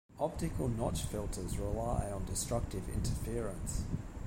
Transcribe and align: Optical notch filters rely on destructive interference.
Optical 0.19 0.67
notch 0.67 1.03
filters 1.03 1.59
rely 1.59 2.09
on 2.11 2.25
destructive 2.25 2.89
interference. 2.89 3.83